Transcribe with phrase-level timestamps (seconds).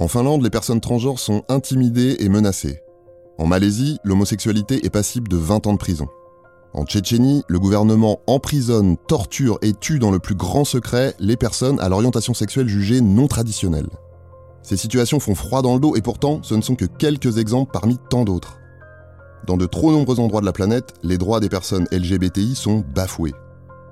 [0.00, 2.82] En Finlande, les personnes transgenres sont intimidées et menacées.
[3.38, 6.08] En Malaisie, l'homosexualité est passible de 20 ans de prison.
[6.72, 11.78] En Tchétchénie, le gouvernement emprisonne, torture et tue dans le plus grand secret les personnes
[11.78, 13.88] à l'orientation sexuelle jugée non traditionnelle.
[14.62, 17.70] Ces situations font froid dans le dos et pourtant, ce ne sont que quelques exemples
[17.72, 18.58] parmi tant d'autres.
[19.46, 23.34] Dans de trop nombreux endroits de la planète, les droits des personnes LGBTI sont bafoués.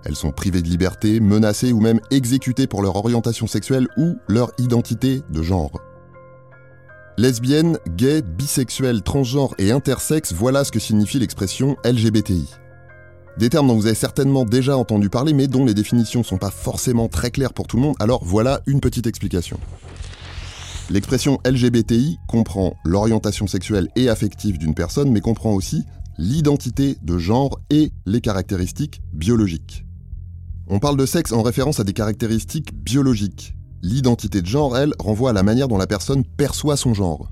[0.05, 4.51] Elles sont privées de liberté, menacées ou même exécutées pour leur orientation sexuelle ou leur
[4.59, 5.81] identité de genre.
[7.19, 12.49] Lesbiennes, gays, bisexuels, transgenres et intersexes, voilà ce que signifie l'expression LGBTI.
[13.37, 16.39] Des termes dont vous avez certainement déjà entendu parler mais dont les définitions ne sont
[16.39, 19.61] pas forcément très claires pour tout le monde, alors voilà une petite explication.
[20.89, 25.85] L'expression LGBTI comprend l'orientation sexuelle et affective d'une personne, mais comprend aussi
[26.17, 29.85] l'identité de genre et les caractéristiques biologiques.
[30.67, 33.55] On parle de sexe en référence à des caractéristiques biologiques.
[33.83, 37.29] L'identité de genre, elle, renvoie à la manière dont la personne perçoit son genre.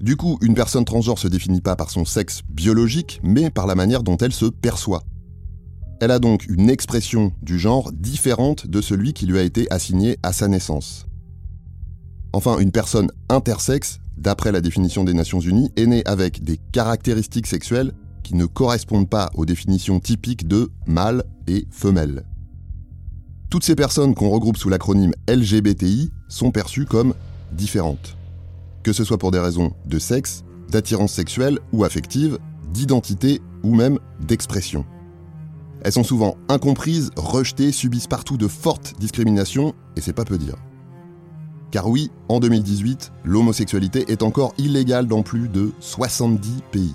[0.00, 3.76] Du coup, une personne transgenre se définit pas par son sexe biologique, mais par la
[3.76, 5.04] manière dont elle se perçoit.
[6.00, 10.18] Elle a donc une expression du genre différente de celui qui lui a été assigné
[10.24, 11.06] à sa naissance.
[12.32, 17.46] Enfin, une personne intersexe, d'après la définition des Nations Unies, est née avec des caractéristiques
[17.46, 17.92] sexuelles
[18.24, 22.24] qui ne correspondent pas aux définitions typiques de mâle et femelle.
[23.52, 27.12] Toutes ces personnes qu'on regroupe sous l'acronyme LGBTI sont perçues comme
[27.52, 28.16] différentes.
[28.82, 32.38] Que ce soit pour des raisons de sexe, d'attirance sexuelle ou affective,
[32.72, 34.86] d'identité ou même d'expression.
[35.82, 40.56] Elles sont souvent incomprises, rejetées, subissent partout de fortes discriminations, et c'est pas peu dire.
[41.72, 46.94] Car oui, en 2018, l'homosexualité est encore illégale dans plus de 70 pays.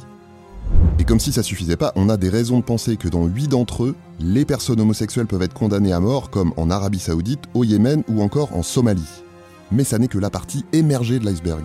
[1.08, 3.86] Comme si ça suffisait pas, on a des raisons de penser que dans 8 d'entre
[3.86, 8.04] eux, les personnes homosexuelles peuvent être condamnées à mort, comme en Arabie Saoudite, au Yémen
[8.10, 9.24] ou encore en Somalie.
[9.72, 11.64] Mais ça n'est que la partie émergée de l'iceberg.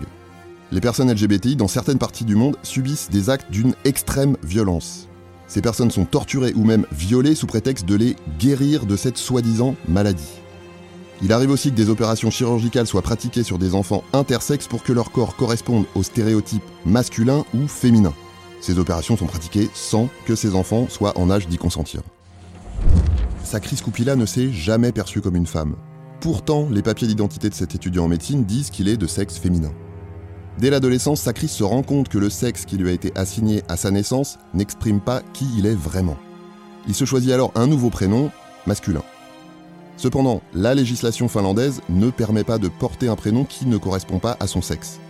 [0.71, 5.09] Les personnes LGBTI dans certaines parties du monde subissent des actes d'une extrême violence.
[5.49, 9.75] Ces personnes sont torturées ou même violées sous prétexte de les guérir de cette soi-disant
[9.89, 10.39] maladie.
[11.21, 14.93] Il arrive aussi que des opérations chirurgicales soient pratiquées sur des enfants intersexes pour que
[14.93, 18.15] leur corps corresponde aux stéréotypes masculins ou féminins.
[18.63, 22.01] Ces opérations sont pratiquées sans que ces enfants soient en âge d'y consentir.
[23.43, 25.75] Sakris Koupila ne s'est jamais perçu comme une femme.
[26.21, 29.73] Pourtant, les papiers d'identité de cet étudiant en médecine disent qu'il est de sexe féminin.
[30.59, 33.75] Dès l'adolescence, Sakris se rend compte que le sexe qui lui a été assigné à
[33.75, 36.17] sa naissance n'exprime pas qui il est vraiment.
[36.87, 38.31] Il se choisit alors un nouveau prénom,
[38.65, 39.03] masculin.
[39.97, 44.37] Cependant, la législation finlandaise ne permet pas de porter un prénom qui ne correspond pas
[44.39, 45.01] à son sexe.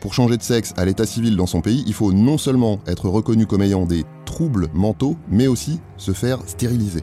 [0.00, 3.08] Pour changer de sexe à l'état civil dans son pays, il faut non seulement être
[3.08, 7.02] reconnu comme ayant des troubles mentaux, mais aussi se faire stériliser.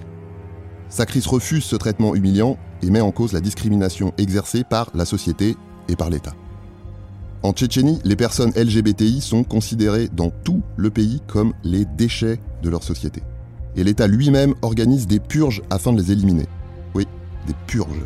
[0.89, 5.55] Sakris refuse ce traitement humiliant et met en cause la discrimination exercée par la société
[5.89, 6.33] et par l'État.
[7.43, 12.69] En Tchétchénie, les personnes LGBTI sont considérées dans tout le pays comme les déchets de
[12.69, 13.21] leur société.
[13.75, 16.47] Et l'État lui-même organise des purges afin de les éliminer
[17.45, 18.05] des purges.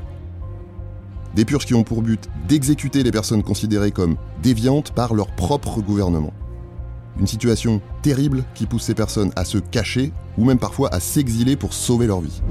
[1.36, 5.82] Des purges qui ont pour but d'exécuter les personnes considérées comme déviantes par leur propre
[5.82, 6.34] gouvernement.
[7.20, 11.56] Une situation terrible qui pousse ces personnes à se cacher ou même parfois à s'exiler
[11.56, 12.42] pour sauver leur vie.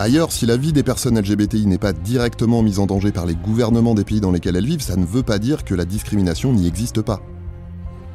[0.00, 3.34] Ailleurs, si la vie des personnes LGBTI n'est pas directement mise en danger par les
[3.34, 6.52] gouvernements des pays dans lesquels elles vivent, ça ne veut pas dire que la discrimination
[6.52, 7.20] n'y existe pas.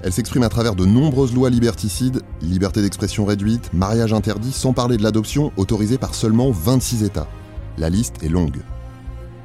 [0.02, 4.98] Elle s'exprime à travers de nombreuses lois liberticides, liberté d'expression réduite, mariage interdit, sans parler
[4.98, 7.28] de l'adoption autorisée par seulement 26 États.
[7.78, 8.62] La liste est longue.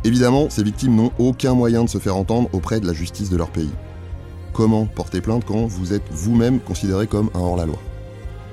[0.05, 3.37] Évidemment, ces victimes n'ont aucun moyen de se faire entendre auprès de la justice de
[3.37, 3.71] leur pays.
[4.53, 7.79] Comment porter plainte quand vous êtes vous-même considéré comme un hors-la-loi?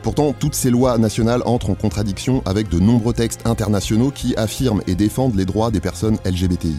[0.01, 4.83] Pourtant, toutes ces lois nationales entrent en contradiction avec de nombreux textes internationaux qui affirment
[4.85, 6.77] et défendent les droits des personnes LGBTI.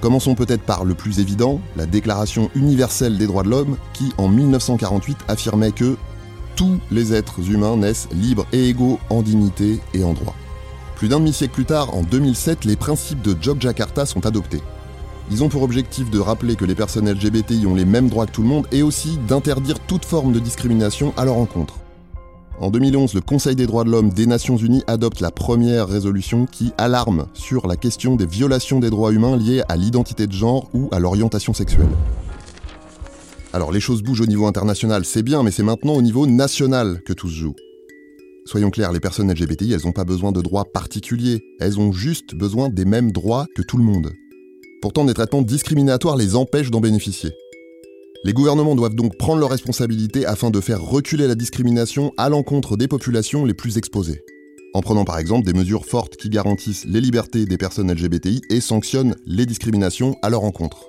[0.00, 4.28] Commençons peut-être par le plus évident, la Déclaration universelle des droits de l'homme, qui en
[4.28, 5.96] 1948 affirmait que
[6.56, 10.34] tous les êtres humains naissent libres et égaux en dignité et en droit.
[10.98, 14.60] Plus d'un demi-siècle plus tard, en 2007, les principes de Jogjakarta sont adoptés.
[15.30, 18.32] Ils ont pour objectif de rappeler que les personnes LGBTI ont les mêmes droits que
[18.32, 21.78] tout le monde et aussi d'interdire toute forme de discrimination à leur encontre.
[22.58, 26.46] En 2011, le Conseil des droits de l'homme des Nations Unies adopte la première résolution
[26.46, 30.68] qui alarme sur la question des violations des droits humains liées à l'identité de genre
[30.74, 31.86] ou à l'orientation sexuelle.
[33.52, 37.02] Alors les choses bougent au niveau international, c'est bien, mais c'est maintenant au niveau national
[37.06, 37.54] que tout se joue.
[38.48, 42.34] Soyons clairs, les personnes LGBTI, elles n'ont pas besoin de droits particuliers, elles ont juste
[42.34, 44.10] besoin des mêmes droits que tout le monde.
[44.80, 47.30] Pourtant, des traitements discriminatoires les empêchent d'en bénéficier.
[48.24, 52.78] Les gouvernements doivent donc prendre leurs responsabilités afin de faire reculer la discrimination à l'encontre
[52.78, 54.22] des populations les plus exposées.
[54.72, 58.60] en prenant par exemple des mesures fortes qui garantissent les libertés des personnes LGBTI et
[58.62, 60.88] sanctionnent les discriminations à leur encontre.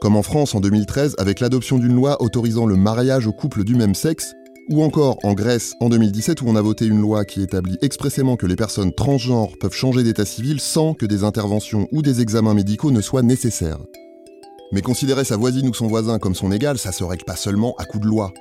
[0.00, 3.74] Comme en France en 2013 avec l'adoption d'une loi autorisant le mariage aux couples du
[3.74, 4.32] même sexe,
[4.68, 8.36] ou encore en Grèce en 2017 où on a voté une loi qui établit expressément
[8.36, 12.54] que les personnes transgenres peuvent changer d'état civil sans que des interventions ou des examens
[12.54, 13.80] médicaux ne soient nécessaires.
[14.72, 17.74] Mais considérer sa voisine ou son voisin comme son égal, ça se règle pas seulement
[17.78, 18.32] à coup de loi.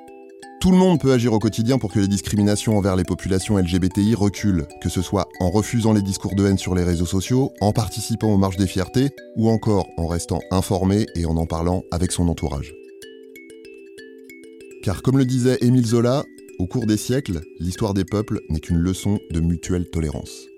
[0.64, 4.16] Tout le monde peut agir au quotidien pour que les discriminations envers les populations LGBTI
[4.16, 7.74] reculent, que ce soit en refusant les discours de haine sur les réseaux sociaux, en
[7.74, 12.14] participant aux marches des fiertés, ou encore en restant informé et en en parlant avec
[12.14, 12.74] son entourage.
[14.84, 16.26] Car comme le disait Émile Zola,
[16.60, 20.50] au cours des siècles, l'histoire des peuples n'est qu'une leçon de mutuelle tolérance.